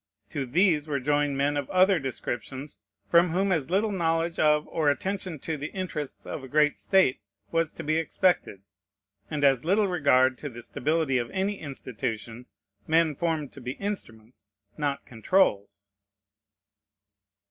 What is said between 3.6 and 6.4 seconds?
little knowledge of or attention to the interests